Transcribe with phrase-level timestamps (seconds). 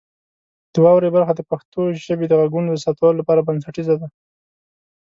[0.73, 4.07] د واورئ برخه د پښتو ژبې د غږونو د ثبتولو لپاره بنسټیزه ده.